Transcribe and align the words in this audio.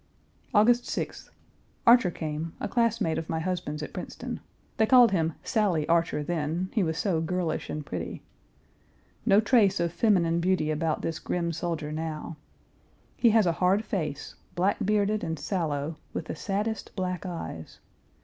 August 0.51 0.85
6th. 0.85 1.29
Archer 1.85 2.09
came, 2.09 2.53
a 2.59 2.67
classmate 2.67 3.19
of 3.19 3.29
my 3.29 3.39
husband's 3.39 3.83
at 3.83 3.93
Princeton; 3.93 4.39
they 4.77 4.87
called 4.87 5.11
him 5.11 5.33
Sally 5.43 5.87
Archer 5.87 6.23
then, 6.23 6.71
he 6.73 6.81
was 6.81 6.97
so 6.97 7.21
girlish 7.21 7.69
and 7.69 7.85
pretty. 7.85 8.23
No 9.27 9.39
trace 9.39 9.79
of 9.79 9.93
feminine 9.93 10.39
beauty 10.39 10.71
about 10.71 11.03
this 11.03 11.19
grim 11.19 11.51
soldier 11.51 11.91
now. 11.91 12.35
He 13.15 13.29
has 13.29 13.45
a 13.45 13.51
hard 13.61 13.85
face, 13.85 14.33
black 14.55 14.77
bearded 14.83 15.23
and 15.23 15.37
sallow, 15.37 15.97
with 16.13 16.25
the 16.25 16.35
saddest 16.35 16.95
black 16.95 17.23
eyes. 17.23 17.77